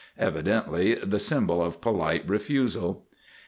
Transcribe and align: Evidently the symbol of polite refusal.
Evidently 0.17 0.95
the 0.95 1.19
symbol 1.19 1.63
of 1.63 1.79
polite 1.79 2.27
refusal. 2.27 3.05